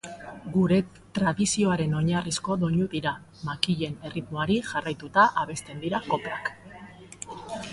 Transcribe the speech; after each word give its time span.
Gure 0.53 0.77
tradizioaren 1.17 1.93
oinarrizko 1.99 2.57
doinu 2.63 2.87
dira, 2.93 3.13
makilen 3.49 3.93
erritmoari 4.09 4.57
jarraituta 4.71 5.27
abesten 5.43 5.85
dira 5.85 6.01
koplak. 6.09 6.51